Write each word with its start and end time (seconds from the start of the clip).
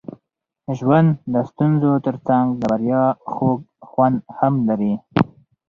ژوند 0.77 1.09
د 1.33 1.35
ستونزو 1.49 1.91
ترڅنګ 2.05 2.45
د 2.55 2.61
بریا 2.71 3.03
خوږ 3.31 3.59
خوند 3.89 4.17
هم 4.37 4.53
لري. 4.67 4.93